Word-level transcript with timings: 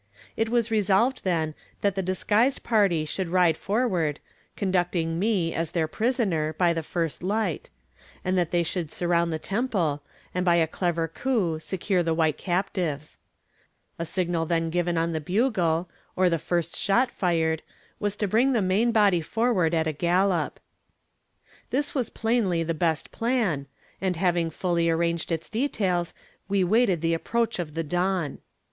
It 0.35 0.49
was 0.49 0.71
resolved, 0.71 1.23
then, 1.23 1.53
that 1.81 1.93
the 1.93 2.01
disguised 2.01 2.63
party 2.63 3.05
should 3.05 3.29
ride 3.29 3.55
forward, 3.55 4.19
conducting 4.55 5.19
me, 5.19 5.53
as 5.53 5.73
their 5.73 5.87
prisoner, 5.87 6.53
by 6.53 6.73
the 6.73 6.81
first 6.81 7.21
light; 7.21 7.69
and 8.25 8.35
that 8.35 8.49
they 8.49 8.63
should 8.63 8.91
surround 8.91 9.31
the 9.31 9.37
temple, 9.37 10.01
and 10.33 10.43
by 10.43 10.55
a 10.55 10.65
clever 10.65 11.07
coup 11.07 11.59
secure 11.59 12.01
the 12.01 12.15
white 12.15 12.35
captives. 12.39 13.19
A 13.99 14.03
signal 14.05 14.47
then 14.47 14.71
given 14.71 14.97
on 14.97 15.11
the 15.11 15.21
bugle, 15.21 15.87
or 16.15 16.31
the 16.31 16.39
first 16.39 16.75
shot 16.75 17.11
fired, 17.11 17.61
was 17.99 18.15
to 18.15 18.27
bring 18.27 18.53
the 18.53 18.61
main 18.63 18.91
body 18.91 19.21
forward 19.21 19.75
at 19.75 19.85
a 19.85 19.93
gallop. 19.93 20.59
This 21.69 21.93
was 21.93 22.09
plainly 22.09 22.63
the 22.63 22.73
best 22.73 23.11
plan, 23.11 23.67
and 24.01 24.15
having 24.15 24.49
fully 24.49 24.89
arranged 24.89 25.31
its 25.31 25.47
details, 25.47 26.15
we 26.49 26.63
waited 26.63 27.01
the 27.01 27.13
approach 27.13 27.59
of 27.59 27.75
the 27.75 27.83
dawn. 27.83 28.39